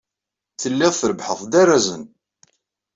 [0.61, 2.03] Telliḍ trebbḥeḍ-d arrazen.